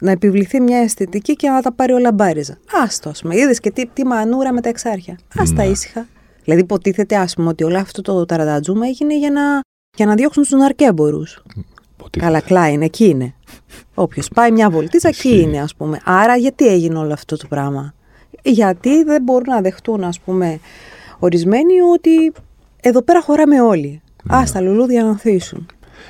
[0.00, 2.58] να επιβληθεί μια αισθητική και να τα πάρει όλα μπάριζα.
[2.82, 5.18] Άστο, ας πούμε, είδες και τι, τι μανούρα με τα εξάρχεια.
[5.36, 5.70] Άστα ναι.
[5.70, 6.06] ήσυχα.
[6.44, 9.60] Δηλαδή, υποτίθεται, ας πούμε, ότι όλο αυτό το ταραντατζούμα έγινε για να,
[9.96, 11.42] για να διώξουν τους ναρκέμπορους.
[12.18, 13.34] Καλά, Κλάιν, εκεί είναι.
[13.94, 16.00] Όποιος πάει μια βολτίτσα, εκεί είναι, ας πούμε.
[16.04, 17.94] Άρα, γιατί έγινε όλο αυτό το πράγμα;
[18.42, 20.60] Γιατί δεν μπορούν να δεχτούν, ας πούμε,
[21.18, 22.32] ορισμένοι ότι
[22.82, 24.00] εδώ πέρα χωράμε όλοι.
[24.22, 24.36] Ναι.
[24.36, 25.66] Α, τα λουλούδια να ανθίσουν.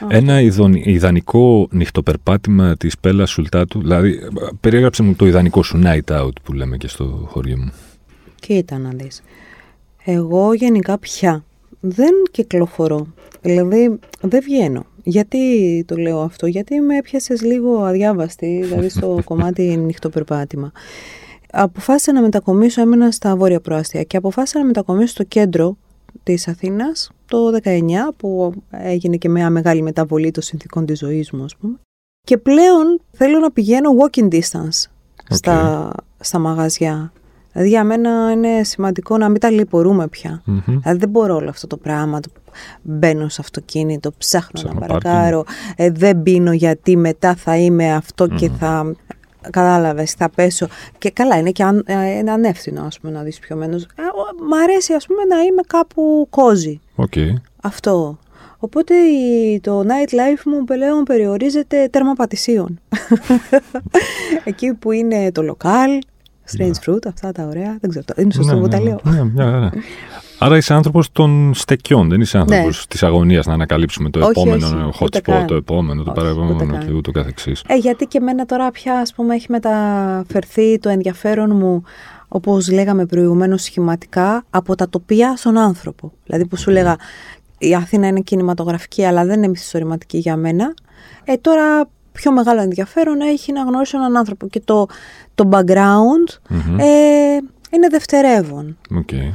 [0.09, 0.41] Ένα
[0.85, 4.19] ιδανικό νυχτοπερπάτημα της Πέλας Σουλτάτου, δηλαδή
[4.61, 7.73] περιέγραψε μου το ιδανικό σου night out που λέμε και στο χωριό μου.
[8.41, 9.23] Κοίτα να δεις.
[10.05, 11.45] Εγώ γενικά πια
[11.81, 13.07] δεν κυκλοφορώ.
[13.41, 14.85] Δηλαδή δεν βγαίνω.
[15.03, 20.73] Γιατί το λέω αυτό, γιατί με έπιασες λίγο αδιάβαστη, δηλαδή στο κομμάτι νυχτοπερπάτημα.
[21.53, 25.77] Αποφάσισα να μετακομίσω, έμενα στα βόρεια προάστια και αποφάσισα να μετακομίσω στο κέντρο
[26.23, 27.79] της Αθήνας το 19
[28.17, 31.75] που έγινε και μια μεγάλη μεταβολή των συνθήκων της ζωής μου ας πούμε.
[32.27, 34.85] Και πλέον θέλω να πηγαίνω walking distance
[35.29, 37.13] στα, στα μαγαζιά.
[37.53, 40.43] Δηλαδή για μένα είναι σημαντικό να μην ταλαιπωρούμε πια.
[40.47, 40.63] Mm-hmm.
[40.67, 42.21] Δηλαδή δεν μπορώ όλο αυτό το πράγμα.
[42.21, 42.31] Το...
[42.83, 45.45] Μπαίνω σε αυτοκίνητο, ψάχνω να παρακάρω,
[45.77, 48.95] ε, δεν πίνω γιατί μετά θα είμαι αυτό και θα
[49.51, 50.69] Κατάλαβες, θα πέσω.
[50.99, 53.77] Και καλά, είναι και αν, ε, είναι ανεύθυνο, ας πούμε, να δεις πιο μένω.
[53.77, 54.03] Ε,
[54.49, 56.81] μ' αρέσει, ας πούμε, να είμαι κάπου κόζι.
[56.97, 57.33] Okay.
[57.63, 58.19] Αυτό.
[58.59, 58.95] Οπότε
[59.61, 62.81] το nightlife μου πλέον περιορίζεται τέρμα πατησίων.
[64.45, 66.03] Εκεί που είναι το local,
[66.57, 66.71] strange ναι.
[66.87, 67.77] fruit, αυτά τα ωραία.
[67.81, 69.01] Δεν ξέρω, είναι σωστό που τα λέω.
[70.43, 72.85] Ναι, ναι, Άρα είσαι άνθρωπος των στεκιών, δεν είσαι άνθρωπος ναι.
[72.89, 77.63] της αγωνίας να ανακαλύψουμε το επόμενο hot spot, το επόμενο, το παρεπόμενο και ούτω καθεξής.
[77.67, 81.83] Ε, γιατί και εμένα τώρα πια ας πούμε, έχει μεταφερθεί το ενδιαφέρον μου,
[82.29, 86.13] όπως λέγαμε προηγουμένως σχηματικά, από τα τοπία στον άνθρωπο.
[86.25, 86.97] Δηλαδή που σου λέγα,
[87.59, 90.75] η Αθήνα είναι κινηματογραφική, αλλά δεν είναι μυθιστορηματική για μένα.
[91.25, 94.87] Ε, τώρα πιο μεγάλο ενδιαφέρον έχει να γνωρίσω έναν άνθρωπο και το,
[95.35, 97.39] το background ε,
[97.71, 98.77] είναι δευτερεύον.
[98.95, 99.31] Okay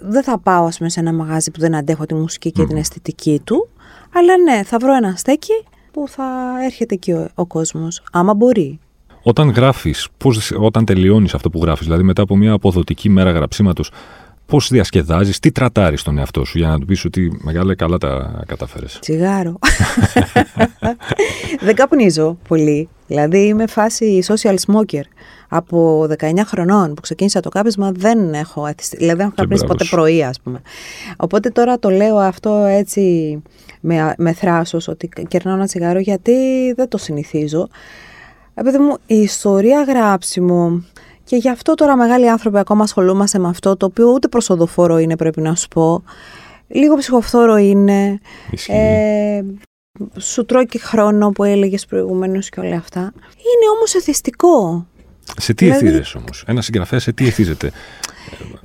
[0.00, 2.76] δεν θα πάω ας πούμε, σε ένα μαγάζι που δεν αντέχω τη μουσική και την
[2.76, 3.68] αισθητική του,
[4.14, 6.24] αλλά ναι, θα βρω ένα στέκι που θα
[6.64, 8.78] έρχεται εκεί ο, ο κόσμος, άμα μπορεί.
[9.22, 13.90] Όταν γράφεις, πώς, όταν τελειώνεις αυτό που γράφεις, δηλαδή μετά από μια αποδοτική μέρα γραψίματος,
[14.50, 18.42] Πώς διασκεδάζεις, τι τρατάρεις τον εαυτό σου για να του πεις ότι μεγάλα καλά τα
[18.46, 18.86] καταφέρει.
[19.00, 19.58] Τσιγάρο.
[21.66, 22.88] δεν καπνίζω πολύ.
[23.06, 25.02] Δηλαδή είμαι φάση social smoker.
[25.52, 30.22] Από 19 χρονών που ξεκίνησα το κάπνισμα δεν έχω, δηλαδή δεν έχω καπνίσει ποτέ πρωί
[30.22, 30.62] ας πούμε.
[31.16, 33.42] Οπότε τώρα το λέω αυτό έτσι
[33.80, 36.32] με, με θράσος ότι κερνάω ένα τσιγάρο γιατί
[36.76, 37.68] δεν το συνηθίζω.
[38.54, 40.84] Επειδή μου η ιστορία γράψιμο
[41.24, 45.16] και γι' αυτό τώρα μεγάλοι άνθρωποι ακόμα ασχολούμαστε με αυτό, το οποίο ούτε προσοδοφόρο είναι
[45.16, 46.02] πρέπει να σου πω.
[46.66, 48.20] Λίγο ψυχοφθόρο είναι.
[48.66, 49.42] Ε,
[50.18, 53.00] σου τρώει και χρόνο που έλεγες προηγουμένως και όλα αυτά.
[53.36, 54.86] Είναι όμως εθιστικό.
[55.38, 55.86] Σε τι δηλαδή...
[55.86, 57.72] εθίζεσαι όμως, ένα συγγραφέα σε τι εθίζεται.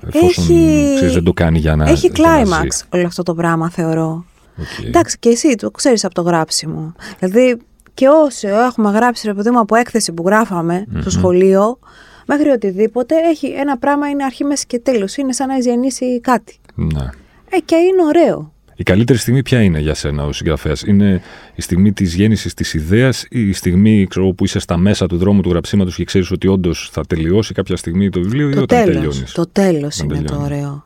[0.07, 0.91] Εφόσον έχει...
[0.95, 1.89] ξέρεις, δεν το κάνει για να.
[1.89, 4.25] Έχει κλάιμαξ όλο αυτό το πράγμα, θεωρώ.
[4.57, 4.85] Okay.
[4.85, 6.95] Εντάξει, και εσύ το ξέρεις από το γράψιμο.
[7.19, 7.57] Δηλαδή,
[7.93, 10.97] και όσο έχουμε γράψει, ρε παιδί μου, από έκθεση που γράφαμε mm-hmm.
[11.01, 11.79] στο σχολείο,
[12.25, 15.17] μέχρι οτιδήποτε, έχει ένα πράγμα, είναι αρχή, μέση και τέλος.
[15.17, 16.59] Είναι σαν να γεννήσει κάτι.
[16.75, 17.09] Ναι.
[17.49, 18.53] Ε, και είναι ωραίο.
[18.75, 21.21] Η καλύτερη στιγμή ποια είναι για σένα ο συγγραφέας, Είναι
[21.55, 25.17] η στιγμή της γέννησης της ιδέας ή η στιγμή ξέρω, που είσαι στα μέσα του
[25.17, 28.61] δρόμου του γραψίματος και ξέρεις ότι όντως θα τελειώσει κάποια στιγμή το βιβλίο το ή
[28.61, 30.85] όταν τελειώνεις; Το τέλος είναι το ωραίο.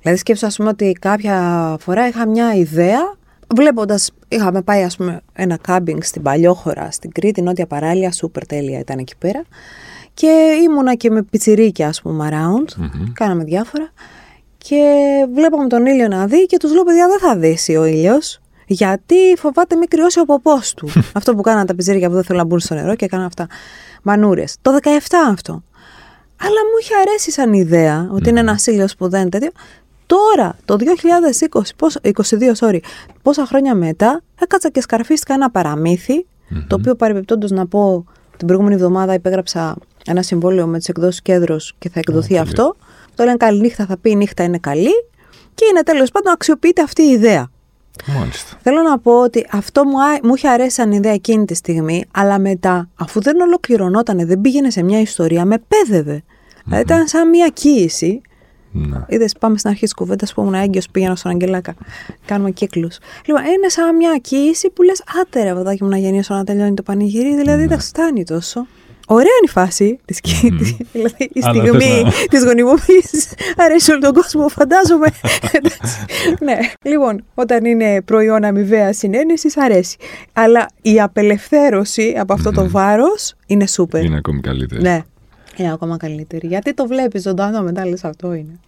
[0.00, 3.16] Δηλαδή, σκέψω, ας πούμε, ότι κάποια φορά είχα μια ιδέα.
[3.56, 8.78] Βλέποντας, είχαμε πάει, ας πούμε, ένα κάμπινγκ στην Παλιόχώρα, στην Κρήτη, νότια παράλια, σούπερ τέλεια
[8.78, 9.44] ήταν εκεί πέρα.
[10.14, 12.82] Και ήμουνα και με πιτσιρίκια, ας πούμε, around.
[12.82, 13.92] mm Κάναμε διάφορα.
[14.68, 14.82] Και
[15.34, 18.40] βλέπαμε τον ήλιο να δει και τους λέω: Παιδιά, δεν θα δύσει ο ήλιος.
[18.66, 20.88] Γιατί φοβάται μην κρυώσει ο ποπός του.
[21.18, 23.46] αυτό που κάναν τα πιτσίρια που δεν θέλουν να μπουν στο νερό και έκαναν αυτά.
[24.02, 24.56] Μανούρες.
[24.62, 24.88] Το 17
[25.30, 25.62] αυτό.
[26.40, 29.50] Αλλά μου είχε αρέσει σαν ιδέα ότι είναι ένας ήλιος που δεν είναι τέτοιο.
[30.06, 32.12] Τώρα, το 2020, πόσο, 22,
[32.58, 32.78] sorry,
[33.22, 35.50] πόσα χρόνια μετά, έκατσα και σκαρφίστηκα ένα
[36.68, 38.04] το οποίο παρεμπιπτόντως να πω
[38.36, 42.76] την προηγούμενη εβδομάδα υπέγραψα ένα συμβόλαιο με τις εκδόσεις κέντρος και θα εκδοθεί αυτό.
[43.14, 44.92] Το λένε καλή νύχτα, θα πει η νύχτα είναι καλή.
[45.54, 47.50] Και είναι τέλος πάντων αξιοποιείται αυτή η ιδέα.
[48.18, 48.56] Μάλιστα.
[48.62, 52.38] Θέλω να πω ότι αυτό μου, μου είχε αρέσει σαν ιδέα εκείνη τη στιγμή, αλλά
[52.38, 56.22] μετά, αφού δεν ολοκληρωνόταν, δεν πήγαινε σε μια ιστορία, με παιδευε
[56.64, 58.20] Δηλαδή ήταν σαν μια κοίηση.
[58.72, 58.98] Ναι.
[59.06, 61.74] Είδες, πάμε στην αρχή της κουβέντας που ήμουν έγκυος, πήγαινα στον Αγγελάκα.
[62.26, 62.98] Κάνουμε κύκλους.
[63.26, 66.82] Λοιπόν, είναι σαν μια κοίηση που λες: Άτε ρε, μου να γεννήσω να τελειώνει το
[66.82, 67.36] πανηγύρι.
[67.36, 67.68] Δηλαδή, ναι.
[67.68, 68.66] δεν φτάνει τόσο.
[69.06, 70.76] Ωραία είναι η φάση της mm.
[70.92, 75.06] Δηλαδή η στιγμή της γονιμοποίησης αρέσει όλο τον κόσμο, φαντάζομαι.
[76.46, 76.58] ναι.
[76.82, 79.96] Λοιπόν, όταν είναι προϊόν αμοιβαίας συνένεσης, αρέσει.
[80.32, 84.04] Αλλά η απελευθέρωση από αυτό το βάρος είναι σούπερ.
[84.04, 84.82] Είναι ακόμη καλύτερη.
[84.82, 85.02] Ναι.
[85.56, 86.46] Είναι ακόμα καλύτερη.
[86.46, 88.58] Γιατί το βλέπεις ζωντανό μετά, λες αυτό είναι.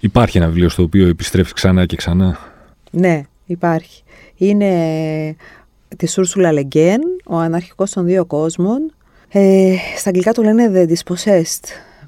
[0.00, 2.38] Υπάρχει ένα βιβλίο στο οποίο επιστρέφεις ξανά και ξανά;
[2.90, 4.02] Ναι, υπάρχει.
[4.36, 5.36] Είναι
[5.96, 8.92] της Ούρσουλα Λεγκέν, ο αναρχικός των δύο κόσμων,
[9.28, 11.64] ε, στα αγγλικά του λένε The Dispossessed,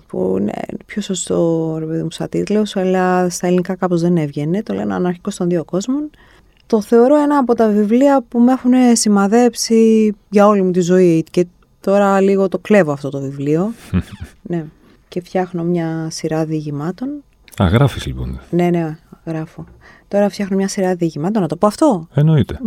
[0.07, 0.53] που είναι
[0.87, 4.63] πιο σωστό ρε παιδί μου σαν τίτλος, αλλά στα ελληνικά κάπως δεν έβγαινε.
[4.63, 6.11] Το λένε Αναρχικός των δύο κόσμων.
[6.67, 11.25] Το θεωρώ ένα από τα βιβλία που με έχουν σημαδέψει για όλη μου τη ζωή
[11.31, 11.47] και
[11.81, 13.73] τώρα λίγο το κλέβω αυτό το βιβλίο.
[14.43, 14.65] ναι.
[15.09, 17.09] Και φτιάχνω μια σειρά διηγημάτων.
[17.63, 18.41] Α, γράφεις λοιπόν.
[18.51, 19.65] Ναι, ναι, γράφω.
[20.09, 22.59] Τώρα φτιάχνω μια σειρά διηγημάτων, να το πω αυτό; Εννοείται.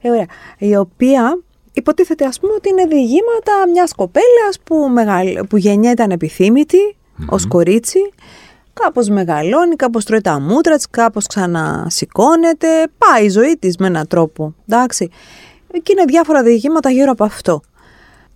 [0.00, 0.26] Ε, ωραία.
[0.58, 1.38] Η οποία
[1.76, 5.46] υποτίθεται ας πούμε ότι είναι διηγήματα μιας κοπέλας που, μεγαλ...
[5.46, 6.96] που γεννιέται ανεπιθύμητη
[7.28, 8.12] ως κορίτσι,
[8.72, 14.06] κάπως μεγαλώνει, κάπως τρώει τα μούτρα της, κάπως ξανασηκώνεται, πάει η ζωή της με έναν
[14.06, 15.10] τρόπο, εντάξει.
[15.82, 17.60] Και είναι διάφορα διηγήματα γύρω από αυτό.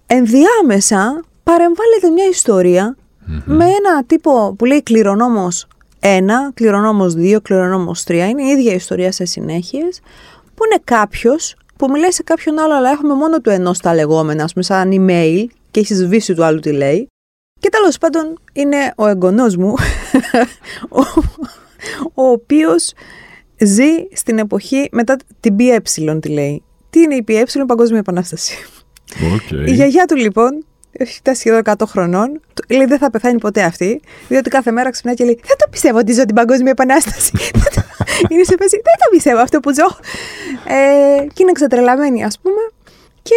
[0.07, 2.97] Ενδιάμεσα παρεμβάλλεται μια ιστορια
[3.45, 5.67] με ένα τύπο που λέει κληρονόμος
[6.01, 6.09] 1,
[6.55, 10.01] κληρονόμος 2, κληρονόμος 3, είναι η ίδια ιστορία σε συνέχειες,
[10.55, 14.45] που είναι κάποιος που μιλάει σε κάποιον άλλο, αλλά έχουμε μόνο του ενός τα λεγόμενα,
[14.45, 17.09] ας πούμε, σαν email και έχει σβήσει του άλλου τι λέει.
[17.61, 19.75] Και τέλος πάντων είναι ο εγγονός μου,
[20.89, 21.01] ο,
[22.23, 22.93] ο οποίος
[23.59, 25.81] ζει στην εποχή μετά την ΠΕ,
[26.21, 26.63] τι λέει.
[26.91, 28.55] Τι είναι η ΠΕ, Παγκόσμια Επανάσταση.
[29.13, 29.67] Okay.
[29.67, 32.41] Η γιαγιά του λοιπόν έχει φτάσει σχεδόν 100 χρονών.
[32.69, 34.01] Λέει δεν θα πεθάνει ποτέ αυτή.
[34.29, 37.33] Διότι κάθε μέρα ξυπνάει και λέει Δεν το πιστεύω ότι ζω την Παγκόσμια Επανάσταση.
[38.29, 39.87] είναι σε φάση, δεν το πιστεύω αυτό που ζω.
[40.75, 42.61] Ε, και είναι ξετρελαμένη, ας πούμε.
[43.23, 43.35] Και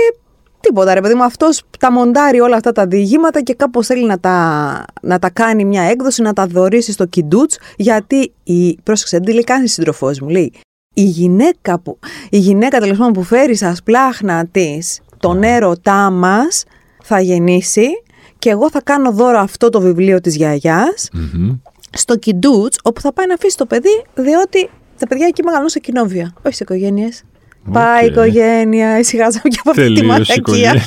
[0.60, 4.19] τίποτα, ρε παιδί μου, αυτός τα μοντάρει όλα αυτά τα διηγήματα και κάπως θέλει να
[4.19, 7.60] τα, να τα κάνει μια έκδοση, να τα δωρήσει στο Κιντούτς.
[7.78, 8.78] Γιατί η.
[8.84, 10.54] Πρόσεξε, δεν λέει καν σύντροφό μου, λέει.
[10.93, 11.99] Η γυναίκα που,
[12.30, 16.63] η γυναίκα τέλος που φέρει στα σπλάχνα της τον έρωτά μας
[17.04, 17.88] θα γεννήσει
[18.39, 21.10] και εγώ θα κάνω δώρο αυτό το βιβλίο της γιαγιας
[21.93, 25.79] στο Κιντούτς, όπου θα πάει να αφήσει το παιδί, διότι τα παιδιά εκεί μεγαλώνουν σε
[25.79, 27.23] κοινόβια, όχι σε οικογένειες.
[27.23, 27.71] Okay.
[27.73, 30.73] Πάει η οικογένεια, ησυχάζαμε και από αυτή τη μαλακία.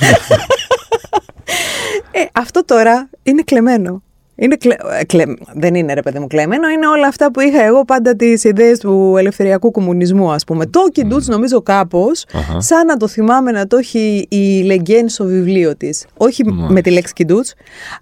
[2.10, 4.02] ε, αυτό τώρα είναι κλεμμένο.
[4.38, 4.74] Είναι κλε...
[5.00, 5.24] Ε, κλε...
[5.54, 8.78] Δεν είναι ρε παιδί μου κλεμμένο, είναι όλα αυτά που είχα εγώ πάντα τις ιδέες
[8.78, 10.66] του ελευθεριακού κομμουνισμού, ας πούμε.
[10.66, 11.30] Το Κιντούτς, mm.
[11.30, 12.56] νομίζω κάπως, uh-huh.
[12.58, 16.06] σαν να το θυμάμαι να το έχει η Λεγκέν στο βιβλίο της.
[16.16, 17.54] Όχι με τη λέξη Κιντούτς,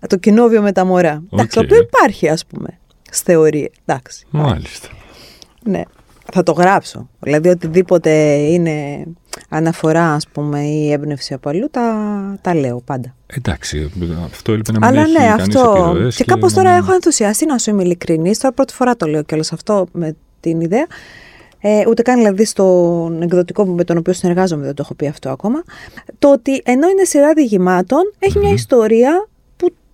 [0.08, 1.22] το κοινόβιο με τα μωρά.
[1.22, 1.32] Okay.
[1.32, 2.78] Εντάξει, το οποίο υπάρχει, ας πούμε,
[3.14, 3.68] στι θεωρίε.
[3.84, 4.26] Εντάξει.
[4.30, 4.88] Μάλιστα.
[5.62, 5.82] Ναι
[6.32, 7.08] θα το γράψω.
[7.20, 9.04] Δηλαδή οτιδήποτε είναι
[9.48, 13.14] αναφορά ας πούμε ή έμπνευση από αλλού τα, τα λέω πάντα.
[13.26, 13.90] Εντάξει,
[14.24, 15.96] αυτό έλειπε να μην Αλλά ναι, αυτό.
[16.08, 18.38] Και, και κάπως τώρα έχω ενθουσιαστεί να σου είμαι ειλικρινής.
[18.38, 20.86] Τώρα πρώτη φορά το λέω κιόλας αυτό με την ιδέα.
[21.60, 25.30] Ε, ούτε καν δηλαδή στον εκδοτικό με τον οποίο συνεργάζομαι δεν το έχω πει αυτό
[25.30, 25.62] ακόμα.
[26.18, 29.33] Το ότι ενώ είναι σειρά διηγημάτων, έχει μια ιστορία που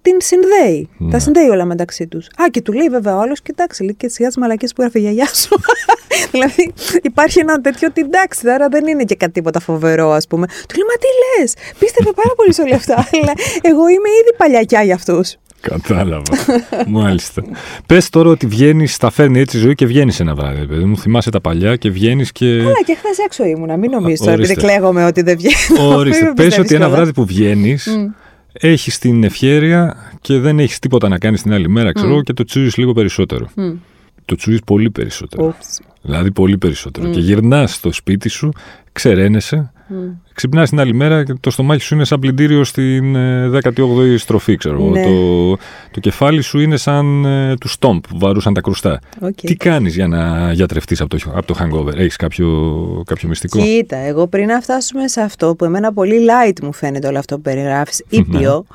[0.02, 0.88] την συνδέει.
[0.98, 1.10] Ναι.
[1.10, 2.26] Τα συνδέει όλα μεταξύ τους.
[2.26, 4.98] Α, και του λέει βέβαια ο άλλος, κοιτάξτε, λέει και σιγά τι μαλακίε που έγραφε
[4.98, 5.48] η γιαγιά σου.
[6.32, 10.46] δηλαδή υπάρχει ένα τέτοιο ότι εντάξει, τώρα δεν είναι και κάτι τίποτα φοβερό, ας πούμε.
[10.46, 12.94] Του λέει, Μα τι λες, πίστευε πάρα πολύ σε όλα αυτά.
[13.22, 15.36] Αλλά εγώ είμαι ήδη παλιακιά για αυτούς.
[15.60, 16.22] Κατάλαβα.
[17.00, 17.42] Μάλιστα.
[17.86, 20.66] Πες τώρα ότι βγαίνεις, τα φέρνει έτσι η ζωή και βγαίνεις ένα βράδυ.
[20.66, 22.46] Παιδί μου, θυμάσαι τα παλιά και βγαίνεις και.
[22.46, 24.52] Αλλά και χθες έξω ήμουνα, μην νομίζεις τώρα, Ορίστε.
[24.52, 25.96] επειδή κλαίγομαι ότι δεν βγαίνω.
[25.96, 26.24] Ορίστε.
[26.24, 26.96] Μην Πες πιστεύεις ότι ένα κιόλας.
[26.96, 27.88] βράδυ που βγαίνεις,
[28.52, 32.32] έχεις την ευχέρεια και δεν έχεις τίποτα να κάνεις την άλλη μέρα, ξέρω εγώ, και
[32.32, 33.50] το τσούζεις λίγο περισσότερο.
[33.54, 33.72] Μμ.
[34.30, 35.46] Το τσούζει πολύ περισσότερο.
[35.46, 35.80] Ούψ.
[36.02, 37.10] Δηλαδή πολύ περισσότερο.
[37.10, 38.52] Και γυρνάς στο σπίτι σου,
[38.92, 39.94] ξεραίνεσαι, Μμ.
[40.34, 44.56] ξυπνάς την άλλη μέρα και το στομάχι σου είναι σαν πλυντήριο στην ε, 18η στροφή,
[44.56, 44.90] ξέρω εγώ.
[44.90, 45.02] Ναι.
[45.02, 45.50] Το,
[45.90, 49.00] το κεφάλι σου είναι σαν ε, του Stomp που βαρούσαν τα κρουστά.
[49.20, 49.34] Οκ.
[49.34, 53.96] Τι κάνεις για να γιατρευτείς από το, από το hangover, Έχεις κάποιο, κάποιο μυστικό; Κοίτα,
[53.96, 57.42] εγώ πριν να φτάσουμε σε αυτό που εμένα πολύ light μου φαίνεται όλο αυτό που
[57.42, 58.74] περιγράφεις, ήπιο, ε,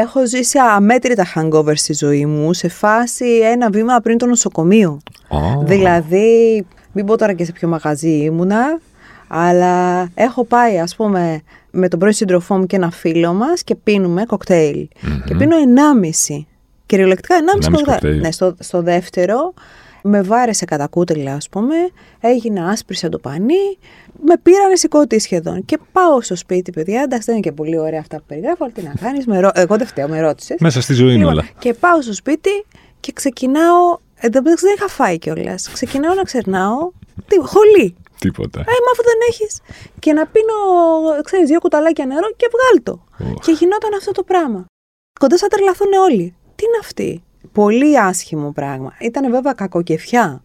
[0.00, 5.00] έχω ζήσει αμέτρητα hangover στη ζωή μου σε φάση ένα βήμα πριν το νοσοκομείο.
[5.28, 8.80] Α, Δηλαδή, μην πω τώρα και σε ποιο μαγαζί ήμουνα,
[9.28, 13.74] αλλά έχω πάει ας πούμε με τον πρώην σύντροφό μου και ένα φίλο μας και
[13.74, 14.88] πίνουμε κοκτέιλ.
[15.24, 16.44] Και πίνω 1,5.
[16.86, 17.84] Κυριολεκτικά 1,5 1,5 κοκτέιλ.
[17.84, 18.20] κοκτέιλ.
[18.20, 19.54] Ναι, στο, στο δεύτερο
[20.06, 21.74] με βάρεσε κατά κούτελα ας πούμε,
[22.20, 23.78] έγινα άσπρη σαν το πανί,
[24.22, 25.64] με πήρανε σηκώτη σχεδόν.
[25.64, 28.72] Και πάω στο σπίτι, παιδιά, εντάξει δεν είναι και πολύ ωραία αυτά που περιγράφω, αλλά
[28.72, 29.50] τι να κάνεις, με ρω...
[29.54, 30.56] εγώ δεν φταίω, με ρώτησες.
[30.60, 31.48] Μέσα στη ζωή είναι Λοιπόν, όλα.
[31.58, 32.50] Και πάω στο σπίτι
[33.00, 33.98] και ξεκινάω.
[34.18, 35.68] Εν τω μεταξύ δεν είχα φάει κιόλας.
[35.72, 36.90] Ξεκινάω να ξερνάω.
[37.28, 37.96] Τι, χολή.
[38.18, 38.60] Τίποτα.
[38.60, 39.60] Ε, μα αφού δεν έχεις.
[39.98, 40.54] Και να πίνω,
[41.24, 43.04] ξέρεις, δύο κουταλάκια νερό και βγάλ το.
[43.34, 43.44] Οχ.
[43.44, 44.64] Και γινόταν αυτό το πράγμα.
[45.20, 46.34] Κοντά σαν τρελαθούν όλοι.
[46.54, 48.92] Τι είναι αυτή; Πολύ άσχημο πράγμα.
[49.00, 50.42] Ήταν βέβαια κακοκεφιά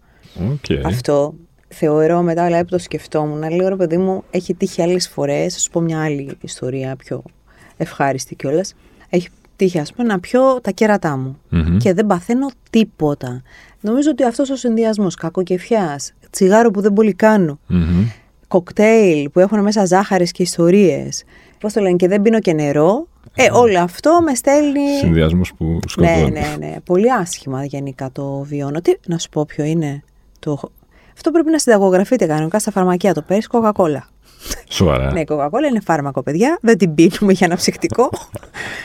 [0.51, 0.85] Οκ.
[0.85, 1.33] αυτό.
[1.73, 5.53] Θεωρώ μετά, αλλά που το σκεφτόμουν, λέω ρε παιδί μου, έχει τύχει άλλες φορές.
[5.53, 7.23] Θα σου πω μια άλλη ιστορία πιο
[7.77, 8.73] ευχάριστη κιόλας.
[9.09, 11.37] Έχει τύχει, ας πούμε, να πιω τα κέρατά μου.
[11.49, 11.77] Μμμ.
[11.77, 13.41] Και δεν παθαίνω τίποτα.
[13.81, 18.05] Νομίζω ότι αυτός ο συνδυασμός κακοκεφιά, τσιγάρο που δεν πολύ κάνω, Μμμ.
[18.47, 21.23] κοκτέιλ που έχουν μέσα ζάχαρες και ιστορίες.
[21.59, 23.07] Πώς το λένε, και δεν πίνω και νερό.
[23.35, 24.97] Ε, όλο αυτό με στέλνει.
[24.99, 26.29] Συνδυασμός που Ναι, σκοτώνεις.
[26.29, 26.75] ναι, ναι.
[26.85, 28.81] Πολύ άσχημα γενικά το βιώνω.
[28.81, 30.03] Τι να σου πω ποιο είναι.
[30.39, 30.59] Το...
[31.13, 33.13] Αυτό πρέπει να συνταγογραφείτε κανονικά στα φαρμακεία.
[33.13, 34.07] Το παίρνει κοκακόλα.
[34.69, 35.11] Σοβαρά.
[35.11, 36.57] Ναι, η κοκακόλα είναι φάρμακο, παιδιά.
[36.61, 38.09] Δεν την πίνουμε για αναψυκτικό.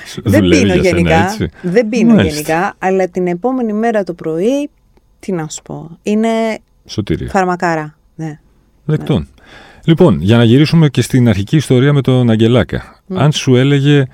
[0.06, 1.24] Σου δεν δουλεύει πίνω για σένα, γενικά.
[1.24, 1.48] έτσι.
[1.62, 2.34] Δεν πίνω Μάλιστα.
[2.40, 2.74] γενικά.
[2.78, 4.70] Αλλά την επόμενη μέρα το πρωί,
[5.18, 5.98] τι να σου πω.
[6.02, 6.28] Είναι
[6.86, 7.28] Σωτήρια.
[7.30, 7.96] φαρμακάρα.
[8.14, 8.38] Ναι.
[8.84, 9.28] Δεκτών.
[9.84, 13.02] Λοιπόν, για να γυρίσουμε και στην αρχική ιστορία με τον Αγγελάκα.
[13.14, 14.04] Αν σου έλεγε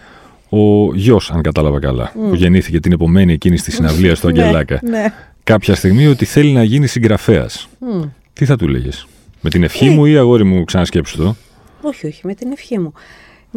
[0.55, 4.91] ο γιος, αν κατάλαβα καλά, που γεννήθηκε την επομένη εκείνη στη συναυλία στο Αγγελάκα, Ναι,
[4.91, 5.13] ναι.
[5.45, 8.03] κάποια στιγμή ότι θέλει να γίνει συγγραφέας, Μμ.
[8.33, 9.07] τι θα του λέγες;
[9.41, 9.91] Με την ευχή Ε.
[9.91, 11.35] μου ή αγόρι μου, ξανασκέψου το;
[11.83, 12.93] Όχι, όχι, με την ευχή μου.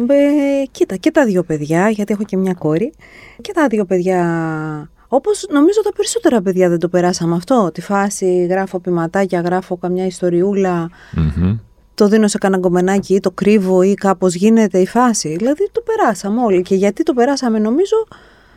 [0.08, 2.92] Ε, κοίτα, και τα δύο παιδιά, γιατί έχω και μια κόρη,
[3.40, 4.20] και τα δύο παιδιά,
[5.08, 7.70] όπως νομίζω τα περισσότερα παιδιά δεν το περάσαμε αυτό.
[7.74, 11.56] Τη φάση γράφω ποιηματάκια, γράφω καμιά ιστοριούλα, Μμμ.
[11.96, 15.36] Το δίνω σε κανένα κομμενάκι ή το κρύβω ή κάπως γίνεται η φάση.
[15.36, 16.62] Δηλαδή το περάσαμε όλοι.
[16.62, 18.06] Και γιατί το περάσαμε νομίζω,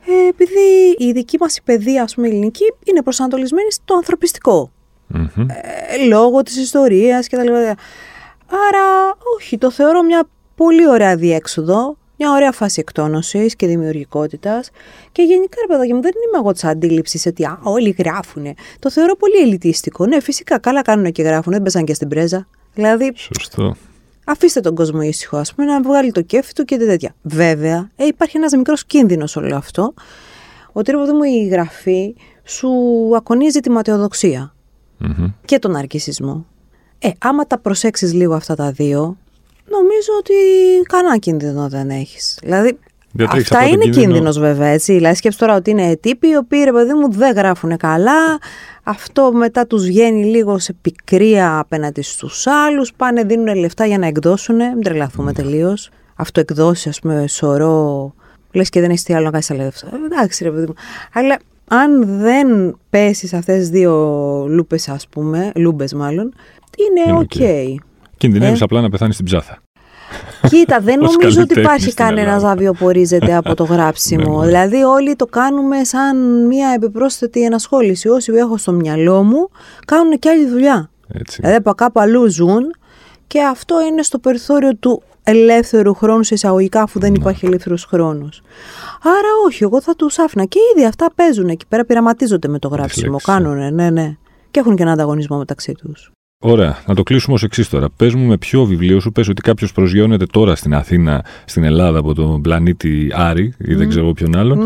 [0.07, 4.71] ε, επειδή η δική μας η παιδεία, ας πούμε, η ελληνική, είναι προσανατολισμένη στο ανθρωπιστικό.
[5.07, 5.45] Μμμ.
[5.49, 7.57] Ε, λόγω της ιστορίας και τα λοιπά.
[7.57, 14.69] Άρα, όχι, το θεωρώ μια πολύ ωραία διέξοδο, μια ωραία φάση εκτόνωσης και δημιουργικότητας
[15.11, 18.53] και γενικά, ρε παιδάκι μου, δεν είμαι εγώ της αντίληψης ότι α, όλοι γράφουνε.
[18.79, 20.05] Το θεωρώ πολύ ελιτίστικο.
[20.05, 22.47] Ναι, φυσικά, καλά κάνουν και γράφουν, δεν παίζαν και στην πρέζα.
[22.73, 23.75] Δηλαδή, Σωστό.
[24.25, 27.15] αφήστε τον κόσμο ήσυχο, ας πούμε, να βγάλει το κέφι του και τέτοια.
[27.21, 29.93] Βέβαια, ε, υπάρχει ένας μικρός κίνδυνος όλο αυτό,
[30.71, 32.69] ότι ρε παιδί μου η γραφή σου
[33.15, 34.53] ακονίζει τη ματαιοδοξία
[34.97, 35.27] Μμμ.
[35.45, 36.45] και τον αρκισισμό.
[36.99, 39.17] Ε, άμα τα προσέξεις λίγο αυτά τα δύο,
[39.65, 40.33] νομίζω ότι
[40.87, 42.39] κανένα κίνδυνο δεν έχεις.
[42.41, 42.79] Δηλαδή,
[43.13, 44.93] Διατρέχεις αυτά απλά τον είναι κίνδυνο- κίνδυνος βέβαια, έτσι.
[44.93, 48.39] Δηλαδή, σκέψου τώρα ότι είναι τύποι οι οποίοι, ρε παιδί μου, δεν γράφουν καλά.
[48.83, 52.93] Αυτό μετά τους βγαίνει λίγο σε πικρία απέναντι στους άλλους.
[52.93, 54.55] Πάνε, δίνουν λεφτά για να εκδώσουν.
[54.55, 55.89] Μην τρελαθούμε τελείως.
[56.15, 58.13] Αυτοεκδόσεις, ας πούμε, σωρό.
[58.51, 59.87] Λες και δεν έχεις τι άλλο να κάνεις τα λεφτά.
[59.87, 60.73] Ε, Εντάξει, ρε παιδί μου.
[61.13, 63.93] Αλλά αν δεν πέσεις σε αυτές τις δύο
[64.49, 66.33] λούπες, ας πούμε, λούμπες μάλλον,
[66.77, 67.31] είναι Είναι OK.
[67.75, 67.79] OK.
[68.17, 69.57] Κινδυνεύεις Ε; απλά να πεθάνεις στην ψάθα.
[70.49, 72.47] Κοίτα, δεν Ως νομίζω ότι καλλιτέχνης υπάρχει στην κανένας Ελλάδα.
[72.47, 74.31] να βιοπορίζεται από το γράψιμο.
[74.39, 74.45] Ναι, ναι.
[74.45, 78.07] δηλαδή, όλοι το κάνουμε σαν μια επιπρόσθετη ενασχόληση.
[78.09, 79.49] Όσοι έχω στο μυαλό μου,
[79.85, 80.89] κάνουν και άλλη δουλειά.
[81.13, 81.37] Έτσι.
[81.41, 82.63] Δηλαδή, από κάπου αλλού ζουν
[83.27, 87.05] και αυτό είναι στο περιθώριο του ελεύθερου χρόνου σε εισαγωγικά, αφού Ναι.
[87.05, 88.41] δεν υπάρχει ελεύθερος χρόνος.
[89.03, 90.45] Άρα, όχι, εγώ θα τους άφηνα.
[90.45, 93.11] Και ήδη αυτά παίζουν εκεί πέρα, πειραματίζονται με το γράψιμο.
[93.11, 93.31] λέξεις, ε.
[93.31, 94.15] Κάνουν, ναι, ναι.
[94.51, 96.11] Και έχουν και ένα ανταγωνισμό μεταξύ τους.
[96.41, 96.77] Ωραία.
[96.85, 97.89] Να το κλείσουμε ως εξής τώρα.
[97.89, 101.99] Πες μου με ποιο βιβλίο σου πες ότι κάποιος προσγειώνεται τώρα στην Αθήνα, στην Ελλάδα
[101.99, 104.59] από τον πλανήτη Άρη ή δεν ξέρω ποιον άλλον.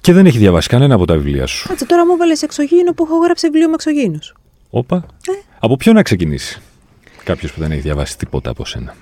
[0.00, 1.68] Και δεν έχει διαβάσει κανένα από τα βιβλία σου.
[1.68, 4.34] Κάτσε τώρα μου βάλες εξωγήινο που έχω γράψει βιβλίο με εξωγήινους.
[4.70, 4.96] Όπα.
[4.96, 5.32] Ε.
[5.58, 6.60] Από ποιο να ξεκινήσει.
[7.24, 8.94] Κάποιος που δεν έχει διαβάσει τίποτα από σένα;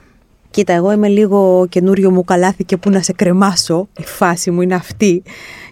[0.51, 3.88] Κοίτα, εγώ είμαι λίγο καινούριο μου καλάθι και που να σε κρεμάσω.
[3.99, 5.23] Η φάση μου είναι αυτή.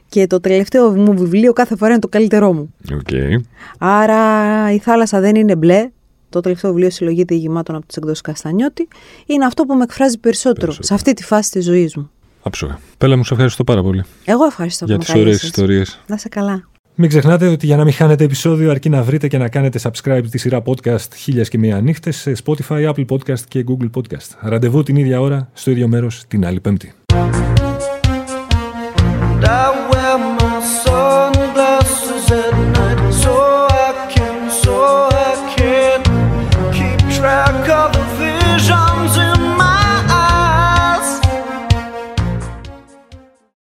[0.09, 2.75] Και το τελευταίο μου βιβλίο κάθε φορά είναι το καλύτερό μου.
[2.91, 3.41] Okay.
[3.79, 5.91] Άρα η θάλασσα δεν είναι μπλε.
[6.33, 8.89] Το τελευταίο βιβλίο συλλογή διηγημάτων από τις εκδόσεις Καστανιώτη.
[9.27, 10.87] Είναι αυτό που με εκφράζει περισσότερο, περισσότερο.
[10.87, 12.11] σε αυτή τη φάση της ζωής μου.
[12.43, 12.79] Άψογα.
[12.99, 14.05] Πέλα μου, σε ευχαριστώ πάρα πολύ.
[14.25, 16.01] Εγώ ευχαριστώ Για τις ωραίες ιστορίες.
[16.07, 16.69] Να σε καλά.
[16.95, 20.23] Μην ξεχνάτε ότι για να μην χάνετε επεισόδιο αρκεί να βρείτε και να κάνετε subscribe
[20.31, 24.37] τη σειρά podcast χίλιες και μία νύχτες σε Spotify, Apple Podcast και Google Podcast.
[24.41, 26.93] Ραντεβού την ίδια ώρα, στο ίδιο μέρος, την άλλη πέμπτη.